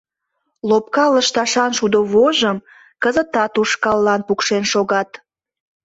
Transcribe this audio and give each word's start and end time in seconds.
Лопка 0.69 1.05
лышташан 1.13 1.71
шудо 1.77 1.99
вожым 2.13 2.57
кызытат 3.03 3.53
ушкаллан 3.61 4.21
пукшен 4.27 4.63
шогат. 4.71 5.09